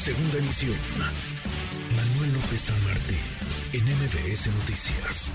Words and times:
Segunda 0.00 0.38
emisión. 0.38 0.78
Manuel 1.94 2.32
López 2.32 2.58
San 2.58 2.84
Martín, 2.84 3.18
en 3.74 3.84
MBS 3.84 4.46
Noticias. 4.46 5.30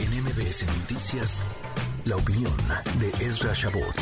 En 0.00 0.24
MBS 0.24 0.66
Noticias, 0.66 1.44
la 2.04 2.16
opinión 2.16 2.52
de 2.98 3.24
Ezra 3.24 3.52
Shabot. 3.54 3.94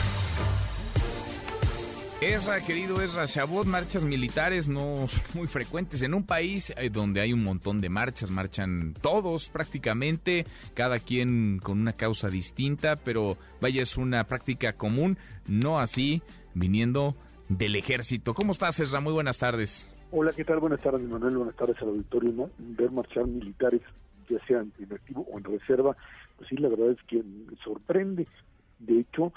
Ezra, 2.22 2.62
querido 2.62 3.02
Ezra 3.02 3.26
Shabot, 3.26 3.66
marchas 3.66 4.02
militares 4.02 4.68
no 4.68 5.06
son 5.06 5.22
muy 5.34 5.46
frecuentes 5.46 6.00
en 6.00 6.14
un 6.14 6.24
país 6.24 6.72
eh, 6.78 6.88
donde 6.88 7.20
hay 7.20 7.34
un 7.34 7.42
montón 7.42 7.82
de 7.82 7.90
marchas, 7.90 8.30
marchan 8.30 8.94
todos 9.02 9.50
prácticamente, 9.50 10.46
cada 10.72 10.98
quien 10.98 11.58
con 11.62 11.78
una 11.78 11.92
causa 11.92 12.28
distinta, 12.30 12.96
pero 12.96 13.36
vaya, 13.60 13.82
es 13.82 13.98
una 13.98 14.24
práctica 14.24 14.72
común, 14.72 15.18
no 15.46 15.78
así 15.78 16.22
viniendo 16.54 17.14
del 17.48 17.76
ejército. 17.76 18.34
¿Cómo 18.34 18.52
estás, 18.52 18.80
Ezra? 18.80 19.00
Muy 19.00 19.12
buenas 19.12 19.38
tardes. 19.38 19.92
Hola, 20.10 20.32
¿qué 20.32 20.44
tal? 20.44 20.60
Buenas 20.60 20.80
tardes, 20.80 21.02
Manuel. 21.02 21.36
Buenas 21.36 21.56
tardes 21.56 21.76
al 21.82 21.88
auditorio. 21.88 22.32
¿no? 22.32 22.50
Ver 22.58 22.90
marchar 22.90 23.26
militares, 23.26 23.82
ya 24.28 24.38
sean 24.46 24.72
en 24.78 24.92
activo 24.92 25.26
o 25.30 25.38
en 25.38 25.44
reserva, 25.44 25.96
pues 26.36 26.48
sí, 26.48 26.56
la 26.56 26.68
verdad 26.68 26.90
es 26.90 27.02
que 27.06 27.22
sorprende. 27.62 28.26
De 28.78 29.00
hecho, 29.00 29.32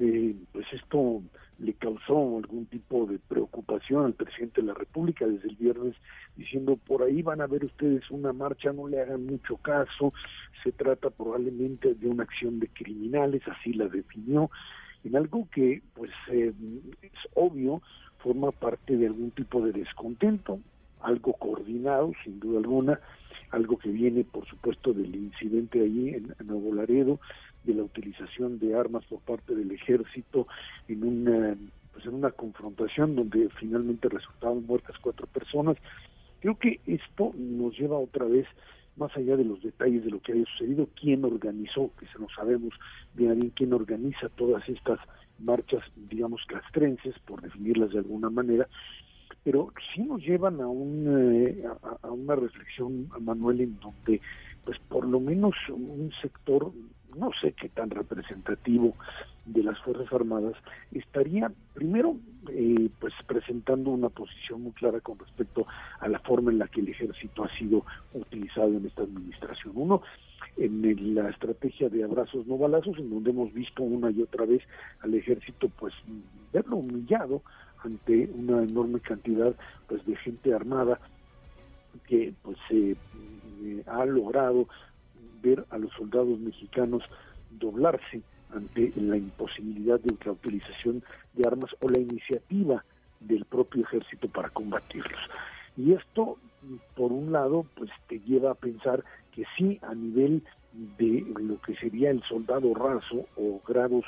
eh, 0.00 0.34
pues 0.52 0.66
esto 0.72 1.22
le 1.58 1.74
causó 1.74 2.38
algún 2.38 2.66
tipo 2.66 3.06
de 3.06 3.18
preocupación 3.20 4.04
al 4.04 4.14
presidente 4.14 4.60
de 4.60 4.66
la 4.66 4.74
República 4.74 5.26
desde 5.26 5.48
el 5.48 5.56
viernes, 5.56 5.94
diciendo, 6.36 6.76
por 6.76 7.02
ahí 7.02 7.22
van 7.22 7.40
a 7.40 7.46
ver 7.46 7.64
ustedes 7.64 8.10
una 8.10 8.32
marcha, 8.32 8.72
no 8.72 8.88
le 8.88 9.00
hagan 9.00 9.26
mucho 9.26 9.56
caso, 9.58 10.12
se 10.64 10.72
trata 10.72 11.10
probablemente 11.10 11.94
de 11.94 12.08
una 12.08 12.24
acción 12.24 12.58
de 12.58 12.68
criminales, 12.68 13.42
así 13.46 13.72
la 13.74 13.86
definió, 13.86 14.50
en 15.04 15.16
algo 15.16 15.48
que, 15.52 15.82
pues, 15.94 16.10
eh, 16.30 16.52
es 17.02 17.12
obvio, 17.34 17.82
forma 18.18 18.52
parte 18.52 18.96
de 18.96 19.06
algún 19.06 19.30
tipo 19.32 19.60
de 19.64 19.72
descontento, 19.72 20.60
algo 21.00 21.32
coordinado, 21.34 22.12
sin 22.24 22.38
duda 22.40 22.58
alguna, 22.58 23.00
algo 23.50 23.78
que 23.78 23.90
viene, 23.90 24.24
por 24.24 24.46
supuesto, 24.46 24.92
del 24.92 25.14
incidente 25.14 25.80
allí 25.80 26.10
en, 26.10 26.34
Nuevo 26.44 26.74
Laredo, 26.74 27.20
de 27.64 27.74
la 27.74 27.82
utilización 27.82 28.58
de 28.58 28.74
armas 28.74 29.04
por 29.04 29.20
parte 29.20 29.54
del 29.54 29.70
ejército 29.72 30.46
en 30.88 31.04
una, 31.04 31.56
pues 31.92 32.06
en 32.06 32.14
una 32.14 32.30
confrontación 32.30 33.14
donde 33.14 33.48
finalmente 33.60 34.08
resultaron 34.08 34.66
muertas 34.66 34.96
cuatro 35.00 35.26
personas. 35.26 35.76
Creo 36.40 36.58
que 36.58 36.80
esto 36.86 37.32
nos 37.36 37.78
lleva 37.78 37.98
otra 37.98 38.24
vez 38.24 38.46
más 38.96 39.16
allá 39.16 39.36
de 39.36 39.44
los 39.44 39.62
detalles 39.62 40.04
de 40.04 40.10
lo 40.10 40.20
que 40.20 40.32
haya 40.32 40.44
sucedido, 40.44 40.88
quién 41.00 41.24
organizó, 41.24 41.90
que 41.98 42.06
se 42.06 42.18
lo 42.18 42.28
sabemos 42.30 42.74
bien 43.14 43.30
a 43.30 43.34
bien, 43.34 43.52
quién 43.54 43.72
organiza 43.72 44.28
todas 44.30 44.68
estas 44.68 44.98
marchas, 45.38 45.82
digamos, 45.96 46.42
castrenses, 46.46 47.18
por 47.20 47.40
definirlas 47.40 47.90
de 47.92 47.98
alguna 47.98 48.30
manera, 48.30 48.68
pero 49.44 49.72
sí 49.94 50.02
nos 50.02 50.22
llevan 50.22 50.60
a, 50.60 50.68
un, 50.68 51.44
eh, 51.46 51.64
a, 52.02 52.10
una 52.10 52.36
reflexión, 52.36 53.08
Manuel, 53.20 53.62
en 53.62 53.80
donde, 53.80 54.20
pues 54.64 54.78
por 54.88 55.06
lo 55.06 55.18
menos 55.20 55.54
un 55.70 56.12
sector, 56.20 56.72
no 57.16 57.30
sé 57.40 57.52
qué 57.52 57.68
tan 57.68 57.90
representativo 57.90 58.94
de 59.46 59.62
las 59.62 59.78
Fuerzas 59.80 60.12
Armadas, 60.12 60.54
estaría 60.92 61.50
primero 61.74 62.16
eh, 62.48 62.88
pues 63.00 63.12
presentando 63.26 63.90
una 63.90 64.08
posición 64.08 64.62
muy 64.62 64.72
clara 64.72 65.00
con 65.00 65.18
respecto 65.18 65.66
a 66.00 66.08
la 66.08 66.20
forma 66.20 66.52
en 66.52 66.58
la 66.58 66.68
que 66.68 66.80
el 66.80 66.88
ejército 66.88 67.44
ha 67.44 67.58
sido 67.58 67.84
utilizado 68.14 68.68
en 68.68 68.86
esta 68.86 69.02
administración. 69.02 69.72
Uno, 69.74 70.02
en 70.56 71.14
la 71.14 71.30
estrategia 71.30 71.88
de 71.88 72.04
abrazos 72.04 72.46
no 72.46 72.58
balazos, 72.58 72.98
en 72.98 73.10
donde 73.10 73.30
hemos 73.30 73.52
visto 73.52 73.82
una 73.82 74.10
y 74.10 74.22
otra 74.22 74.44
vez 74.44 74.62
al 75.00 75.14
ejército 75.14 75.68
pues 75.78 75.94
verlo 76.52 76.76
humillado 76.76 77.42
ante 77.84 78.28
una 78.34 78.62
enorme 78.62 79.00
cantidad 79.00 79.54
pues 79.88 80.04
de 80.06 80.16
gente 80.16 80.54
armada 80.54 81.00
que 82.06 82.32
pues 82.42 82.58
eh, 82.70 82.96
ha 83.86 84.04
logrado 84.04 84.68
ver 85.42 85.64
a 85.70 85.78
los 85.78 85.92
soldados 85.92 86.38
mexicanos 86.38 87.02
doblarse 87.50 88.22
ante 88.54 88.92
la 88.96 89.16
imposibilidad 89.16 90.00
de 90.00 90.14
la 90.24 90.32
utilización 90.32 91.02
de 91.34 91.46
armas 91.46 91.70
o 91.80 91.88
la 91.88 91.98
iniciativa 91.98 92.84
del 93.20 93.44
propio 93.44 93.82
ejército 93.82 94.28
para 94.28 94.50
combatirlos. 94.50 95.20
Y 95.76 95.92
esto, 95.92 96.38
por 96.94 97.12
un 97.12 97.32
lado, 97.32 97.66
pues 97.74 97.90
te 98.08 98.20
lleva 98.20 98.52
a 98.52 98.54
pensar 98.54 99.04
que 99.32 99.44
sí, 99.56 99.78
a 99.82 99.94
nivel 99.94 100.42
de 100.98 101.24
lo 101.40 101.60
que 101.60 101.74
sería 101.76 102.10
el 102.10 102.22
soldado 102.24 102.74
raso 102.74 103.26
o 103.36 103.60
grados 103.66 104.04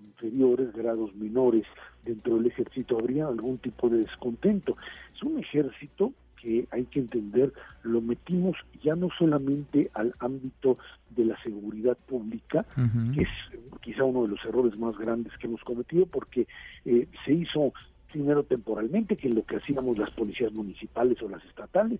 inferiores, 0.00 0.72
grados 0.72 1.14
menores 1.14 1.64
dentro 2.04 2.36
del 2.36 2.46
ejército, 2.46 2.96
habría 3.00 3.26
algún 3.26 3.58
tipo 3.58 3.88
de 3.88 3.98
descontento. 3.98 4.76
Es 5.14 5.22
un 5.22 5.38
ejército 5.38 6.12
que 6.44 6.68
hay 6.70 6.84
que 6.84 7.00
entender, 7.00 7.52
lo 7.82 8.02
metimos 8.02 8.54
ya 8.82 8.94
no 8.94 9.08
solamente 9.18 9.90
al 9.94 10.14
ámbito 10.18 10.76
de 11.16 11.24
la 11.24 11.42
seguridad 11.42 11.96
pública, 12.06 12.66
que 13.14 13.22
es 13.22 13.28
quizá 13.80 14.04
uno 14.04 14.24
de 14.24 14.28
los 14.28 14.44
errores 14.44 14.78
más 14.78 14.96
grandes 14.98 15.32
que 15.38 15.46
hemos 15.46 15.64
cometido, 15.64 16.04
porque 16.04 16.46
eh, 16.84 17.08
se 17.24 17.32
hizo 17.32 17.72
primero 18.12 18.42
temporalmente, 18.42 19.16
que 19.16 19.28
es 19.28 19.34
lo 19.34 19.44
que 19.44 19.56
hacíamos 19.56 19.96
las 19.96 20.10
policías 20.10 20.52
municipales 20.52 21.20
o 21.22 21.28
las 21.30 21.42
estatales, 21.46 21.98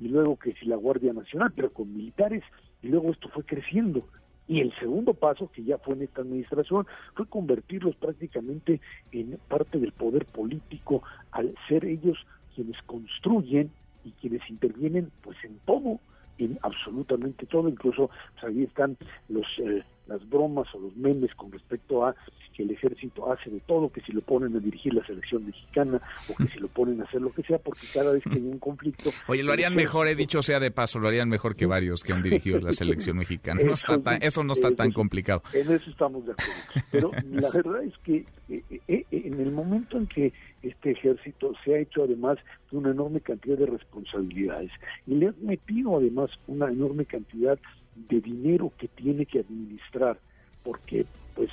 y 0.00 0.08
luego 0.08 0.38
que 0.38 0.54
si 0.54 0.64
la 0.66 0.76
Guardia 0.76 1.12
Nacional, 1.12 1.52
pero 1.54 1.70
con 1.70 1.94
militares, 1.94 2.42
y 2.82 2.88
luego 2.88 3.12
esto 3.12 3.28
fue 3.28 3.44
creciendo. 3.44 4.08
Y 4.48 4.60
el 4.60 4.72
segundo 4.80 5.12
paso, 5.12 5.50
que 5.52 5.64
ya 5.64 5.76
fue 5.78 5.94
en 5.94 6.02
esta 6.02 6.22
administración, 6.22 6.86
fue 7.14 7.26
convertirlos 7.26 7.94
prácticamente 7.96 8.80
en 9.12 9.38
parte 9.48 9.78
del 9.78 9.92
poder 9.92 10.24
político 10.24 11.02
al 11.30 11.54
ser 11.68 11.84
ellos 11.84 12.18
quienes 12.54 12.80
construyen 12.82 13.70
y 14.04 14.10
quienes 14.12 14.48
intervienen 14.48 15.10
pues 15.22 15.36
en 15.44 15.58
todo, 15.64 16.00
en 16.38 16.58
absolutamente 16.62 17.46
todo, 17.46 17.68
incluso 17.68 18.10
pues, 18.34 18.44
ahí 18.44 18.64
están 18.64 18.96
los 19.28 19.46
eh, 19.58 19.84
las 20.12 20.28
bromas 20.28 20.68
o 20.74 20.78
los 20.78 20.96
memes 20.96 21.34
con 21.34 21.50
respecto 21.50 22.04
a 22.04 22.14
que 22.54 22.64
el 22.64 22.70
ejército 22.70 23.32
hace 23.32 23.48
de 23.48 23.60
todo, 23.60 23.90
que 23.90 24.02
si 24.02 24.12
lo 24.12 24.20
ponen 24.20 24.54
a 24.54 24.60
dirigir 24.60 24.92
la 24.92 25.04
selección 25.06 25.46
mexicana 25.46 26.00
o 26.28 26.36
que 26.36 26.48
si 26.48 26.58
lo 26.58 26.68
ponen 26.68 27.00
a 27.00 27.04
hacer 27.04 27.22
lo 27.22 27.32
que 27.32 27.42
sea, 27.42 27.58
porque 27.58 27.86
cada 27.94 28.12
vez 28.12 28.22
que 28.24 28.34
hay 28.34 28.42
un 28.42 28.58
conflicto... 28.58 29.10
Oye, 29.26 29.42
lo 29.42 29.52
harían 29.52 29.74
mejor, 29.74 30.06
he 30.08 30.14
dicho 30.14 30.42
sea 30.42 30.60
de 30.60 30.70
paso, 30.70 30.98
lo 30.98 31.08
harían 31.08 31.30
mejor 31.30 31.56
que 31.56 31.64
varios 31.64 32.04
que 32.04 32.12
han 32.12 32.22
dirigido 32.22 32.60
la 32.60 32.72
selección 32.72 33.16
mexicana. 33.16 33.62
No 33.64 33.72
está 33.72 33.98
tan, 34.02 34.22
eso 34.22 34.44
no 34.44 34.52
está 34.52 34.70
tan 34.74 34.92
complicado. 34.92 35.42
En 35.54 35.72
eso 35.72 35.90
estamos 35.90 36.26
de 36.26 36.32
acuerdo. 36.32 36.52
Pero 36.90 37.10
la 37.30 37.48
verdad 37.54 37.84
es 37.84 37.96
que 38.04 38.26
eh, 38.50 38.62
eh, 38.70 38.80
eh, 38.88 39.06
en 39.10 39.40
el 39.40 39.50
momento 39.50 39.96
en 39.96 40.06
que 40.06 40.32
este 40.62 40.90
ejército 40.90 41.52
se 41.64 41.74
ha 41.74 41.78
hecho 41.78 42.04
además 42.04 42.38
de 42.70 42.76
una 42.76 42.90
enorme 42.90 43.20
cantidad 43.20 43.56
de 43.56 43.66
responsabilidades 43.66 44.70
y 45.06 45.14
le 45.14 45.28
han 45.28 45.36
metido 45.40 45.96
además 45.96 46.30
una 46.46 46.68
enorme 46.70 47.06
cantidad 47.06 47.56
de 47.56 47.81
dinero 47.94 48.72
que 48.78 48.88
tiene 48.88 49.26
que 49.26 49.40
administrar, 49.40 50.18
porque 50.62 51.06
pues 51.34 51.50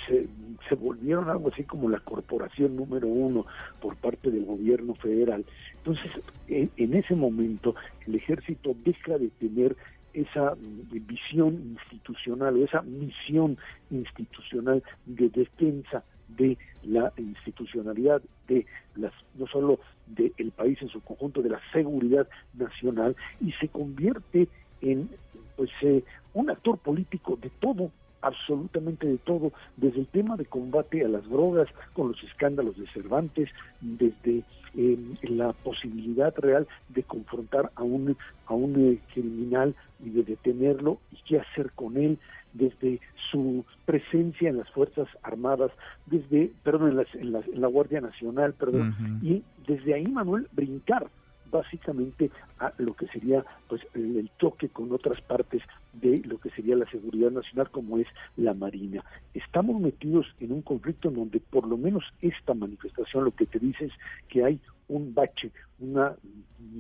se 0.68 0.76
volvieron 0.76 1.30
algo 1.30 1.50
así 1.50 1.64
como 1.64 1.90
la 1.90 2.00
corporación 2.00 2.76
número 2.76 3.08
uno 3.08 3.46
por 3.82 3.96
parte 3.96 4.30
del 4.30 4.46
gobierno 4.46 4.94
federal. 4.96 5.46
Entonces, 5.78 6.12
en, 6.48 6.94
ese 6.94 7.16
momento, 7.16 7.76
el 8.06 8.16
ejército 8.16 8.76
deja 8.84 9.18
de 9.18 9.30
tener 9.30 9.78
esa 10.14 10.56
mm, 10.56 11.08
visión 11.08 11.78
institucional 11.80 12.58
o 12.58 12.66
esa 12.66 12.82
misión 12.82 13.58
institucional 13.90 14.84
de 15.06 15.30
defensa 15.30 16.04
de 16.28 16.58
la 16.84 17.12
institucionalidad 17.18 18.22
de 18.48 18.66
las 18.96 19.14
no 19.36 19.48
solo 19.48 19.80
del 20.08 20.52
país 20.52 20.80
en 20.82 20.90
su 20.90 21.02
conjunto 21.02 21.42
de 21.42 21.50
la 21.50 21.62
seguridad 21.72 22.28
nacional 22.54 23.16
y 23.42 23.52
se 23.54 23.68
convierte 23.68 24.48
en 24.82 25.10
pues 25.56 25.70
eh, 25.82 26.04
un 26.34 26.50
actor 26.50 26.78
político 26.78 27.38
de 27.42 27.50
todo, 27.60 27.92
absolutamente 28.22 29.08
de 29.08 29.18
todo, 29.18 29.52
desde 29.78 30.02
el 30.02 30.08
tema 30.08 30.36
de 30.36 30.46
combate 30.46 31.04
a 31.04 31.08
las 31.08 31.28
drogas, 31.30 31.68
con 31.94 32.10
los 32.10 32.24
escándalos 32.24 32.78
de 32.78 32.88
Cervantes, 32.88 33.50
desde 33.82 34.44
em, 34.76 35.16
la 35.24 35.54
posibilidad 35.54 36.34
real 36.38 36.68
de 36.90 37.04
confrontar 37.04 37.72
a 37.76 37.84
un, 37.84 38.16
a 38.46 38.54
un 38.54 38.76
eh, 38.78 39.00
criminal 39.14 39.76
y 40.04 40.10
de 40.10 40.24
detenerlo 40.24 41.00
y 41.12 41.18
qué 41.28 41.40
hacer 41.40 41.72
con 41.72 41.98
él, 41.98 42.20
desde 42.54 43.00
su 43.32 43.64
presencia 43.86 44.50
en 44.50 44.58
las 44.58 44.70
Fuerzas 44.72 45.08
Armadas, 45.22 45.72
desde, 46.08 46.52
perdón, 46.64 47.00
en, 47.14 47.32
la, 47.32 47.68
Guardia 47.68 48.02
Nacional, 48.02 48.54
perdón, 48.54 49.20
y 49.22 49.44
desde 49.68 49.94
ahí, 49.94 50.06
Manuel, 50.08 50.48
brincar 50.52 51.08
básicamente 51.52 52.32
a 52.60 52.74
lo 52.78 52.94
que 52.94 53.08
sería 53.08 53.46
pues 53.68 53.82
el, 53.94 54.30
toque 54.38 54.70
con 54.70 54.92
otras 54.92 55.22
partes 55.22 55.62
de 55.94 56.22
lo 56.26 56.38
que 56.40 56.50
sería 56.52 56.76
la 56.76 56.90
seguridad 56.90 57.32
nacional 57.32 57.70
como 57.72 57.98
es 57.98 58.08
la 58.38 58.54
Marina. 58.54 59.04
Estamos 59.34 59.80
metidos 59.82 60.26
en 60.40 60.52
un 60.52 60.62
conflicto 60.62 61.10
en 61.10 61.16
donde 61.16 61.40
por 61.40 61.68
lo 61.68 61.78
menos 61.78 62.04
esta 62.22 62.54
manifestación 62.54 63.26
lo 63.26 63.32
que 63.32 63.46
te 63.46 63.60
dice 63.60 63.86
es 63.86 63.94
que 64.28 64.44
hay 64.44 64.60
un 64.90 65.14
bache, 65.14 65.52
una 65.80 66.16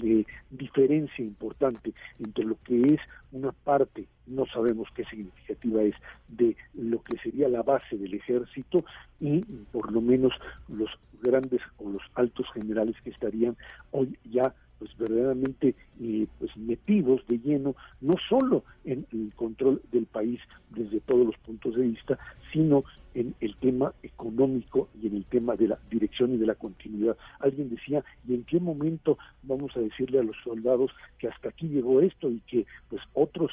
eh, 0.04 0.25
diferencia 0.50 1.24
importante 1.24 1.94
entre 2.19 2.44
lo 2.44 2.57
que 2.63 2.81
es 2.81 3.00
una 3.31 3.51
parte, 3.51 4.07
no 4.25 4.45
sabemos 4.48 4.88
qué 4.95 5.06
significativa 5.06 5.83
es, 5.83 5.95
de 6.27 6.57
lo 6.74 7.01
que 7.04 7.18
sería 7.19 7.48
la 7.48 7.62
base 7.62 7.98
del 7.98 8.13
ejército 8.16 8.83
y 9.19 9.42
por 9.71 9.92
lo 9.92 10.01
menos 10.01 10.33
los 10.68 10.89
grandes 11.21 11.62
o 11.77 11.89
los 11.89 12.01
altos 12.16 12.48
generales 12.54 12.95
que 13.04 13.12
estarían 13.12 13.56
hoy 13.92 14.18
ya 14.25 14.54
verdaderamente 14.99 15.75
eh, 16.01 16.27
pues 16.37 16.55
metidos 16.57 17.25
de 17.27 17.39
lleno 17.39 17.75
no 18.01 18.13
solo 18.27 18.63
en 18.85 19.05
el 19.11 19.33
control 19.35 19.81
del 19.91 20.05
país 20.05 20.39
desde 20.69 20.99
todos 21.01 21.25
los 21.25 21.37
puntos 21.37 21.75
de 21.75 21.83
vista 21.83 22.19
sino 22.53 22.83
en 23.15 23.33
el 23.39 23.55
tema 23.55 23.93
económico 24.03 24.89
y 25.01 25.07
en 25.07 25.15
el 25.15 25.25
tema 25.25 25.55
de 25.55 25.67
la 25.67 25.79
dirección 25.89 26.33
y 26.33 26.37
de 26.37 26.45
la 26.45 26.55
continuidad. 26.55 27.17
Alguien 27.39 27.69
decía 27.69 28.03
y 28.27 28.35
en 28.35 28.43
qué 28.43 28.59
momento 28.59 29.17
vamos 29.43 29.75
a 29.75 29.79
decirle 29.79 30.19
a 30.19 30.23
los 30.23 30.35
soldados 30.43 30.91
que 31.17 31.27
hasta 31.27 31.49
aquí 31.49 31.67
llegó 31.67 32.01
esto 32.01 32.29
y 32.29 32.39
que 32.41 32.65
pues 32.89 33.01
otros 33.13 33.51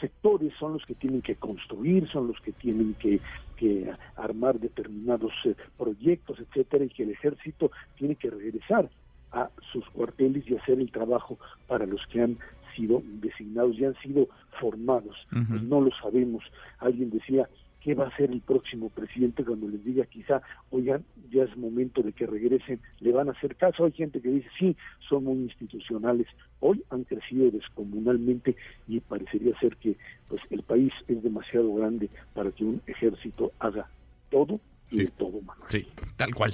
sectores 0.00 0.52
son 0.58 0.74
los 0.74 0.84
que 0.84 0.94
tienen 0.94 1.22
que 1.22 1.36
construir, 1.36 2.08
son 2.08 2.28
los 2.28 2.40
que 2.40 2.52
tienen 2.52 2.94
que, 2.94 3.20
que 3.56 3.90
armar 4.16 4.58
determinados 4.58 5.32
eh, 5.44 5.54
proyectos, 5.78 6.38
etcétera, 6.40 6.84
y 6.84 6.88
que 6.88 7.04
el 7.04 7.10
ejército 7.10 7.70
tiene 7.96 8.16
que 8.16 8.30
regresar 8.30 8.90
a 9.32 9.50
sus 9.72 9.84
cuarteles 9.90 10.48
y 10.48 10.56
hacer 10.56 10.78
el 10.78 10.90
trabajo 10.90 11.38
para 11.66 11.86
los 11.86 12.06
que 12.06 12.22
han 12.22 12.38
sido 12.76 13.02
designados 13.04 13.78
y 13.78 13.84
han 13.84 13.94
sido 14.02 14.28
formados. 14.60 15.16
Pues 15.30 15.62
no 15.62 15.80
lo 15.80 15.90
sabemos. 16.00 16.44
Alguien 16.78 17.10
decía, 17.10 17.48
¿qué 17.80 17.94
va 17.94 18.04
a 18.04 18.08
hacer 18.08 18.30
el 18.30 18.40
próximo 18.40 18.90
presidente 18.90 19.44
cuando 19.44 19.68
les 19.68 19.84
diga 19.84 20.04
quizá, 20.06 20.42
oigan, 20.70 21.04
ya 21.30 21.44
es 21.44 21.56
momento 21.56 22.02
de 22.02 22.12
que 22.12 22.26
regresen? 22.26 22.80
¿Le 23.00 23.12
van 23.12 23.28
a 23.28 23.32
hacer 23.32 23.56
caso? 23.56 23.84
Hay 23.84 23.92
gente 23.92 24.20
que 24.20 24.28
dice, 24.28 24.48
sí, 24.58 24.76
son 25.08 25.24
muy 25.24 25.38
institucionales. 25.38 26.26
Hoy 26.60 26.82
han 26.90 27.04
crecido 27.04 27.50
descomunalmente 27.50 28.56
y 28.86 29.00
parecería 29.00 29.58
ser 29.58 29.76
que 29.76 29.96
pues 30.28 30.40
el 30.50 30.62
país 30.62 30.92
es 31.08 31.22
demasiado 31.22 31.74
grande 31.74 32.08
para 32.34 32.50
que 32.52 32.64
un 32.64 32.80
ejército 32.86 33.52
haga 33.58 33.88
todo 34.30 34.60
y 34.90 34.98
de 34.98 35.08
todo, 35.08 35.40
Manuel. 35.40 35.68
Sí, 35.70 35.86
tal 36.16 36.34
cual. 36.34 36.52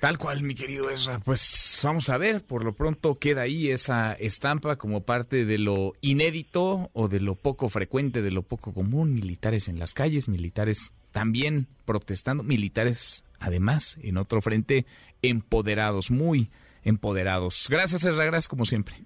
Tal 0.00 0.16
cual, 0.16 0.42
mi 0.42 0.54
querido 0.54 0.90
Ezra. 0.90 1.18
Pues 1.18 1.80
vamos 1.82 2.08
a 2.08 2.18
ver, 2.18 2.44
por 2.44 2.64
lo 2.64 2.72
pronto 2.72 3.16
queda 3.16 3.42
ahí 3.42 3.70
esa 3.70 4.12
estampa 4.12 4.76
como 4.76 5.02
parte 5.02 5.44
de 5.44 5.58
lo 5.58 5.94
inédito 6.00 6.90
o 6.92 7.08
de 7.08 7.18
lo 7.20 7.34
poco 7.34 7.68
frecuente, 7.68 8.22
de 8.22 8.30
lo 8.30 8.42
poco 8.42 8.72
común. 8.72 9.14
Militares 9.14 9.66
en 9.68 9.78
las 9.78 9.94
calles, 9.94 10.28
militares 10.28 10.92
también 11.10 11.66
protestando, 11.84 12.44
militares 12.44 13.24
además 13.40 13.98
en 14.02 14.18
otro 14.18 14.40
frente 14.40 14.86
empoderados, 15.22 16.10
muy 16.10 16.50
empoderados. 16.84 17.66
Gracias, 17.68 18.04
Ezra, 18.04 18.24
gracias 18.24 18.48
como 18.48 18.64
siempre. 18.64 18.96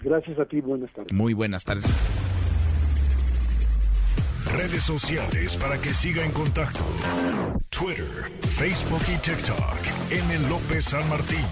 Gracias 0.00 0.38
a 0.38 0.44
ti, 0.44 0.60
buenas 0.60 0.92
tardes. 0.92 1.12
Muy 1.12 1.32
buenas 1.32 1.64
tardes. 1.64 1.86
Redes 4.52 4.82
sociales 4.82 5.56
para 5.56 5.80
que 5.80 5.94
siga 5.94 6.24
en 6.24 6.32
contacto: 6.32 6.84
Twitter, 7.82 8.30
Facebook 8.48 9.02
y 9.12 9.18
TikTok. 9.18 9.76
M. 10.12 10.48
López 10.48 10.84
San 10.84 11.08
Martín. 11.08 11.44